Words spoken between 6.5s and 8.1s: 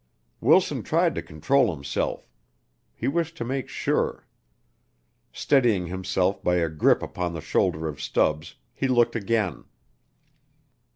a grip upon the shoulder of